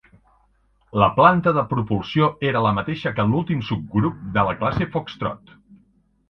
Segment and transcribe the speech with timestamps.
[1.01, 5.55] La planta de propulsió era la mateixa que l'últim subgrup de la classe Foxtrot.